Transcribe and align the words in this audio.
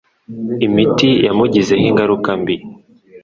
Imiti 0.67 1.09
yamugizeho 1.25 1.83
ingaruka 1.89 2.29
nziza. 2.39 2.65